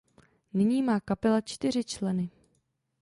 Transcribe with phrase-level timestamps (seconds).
[0.53, 2.29] Nyní má kapela čtyři členy.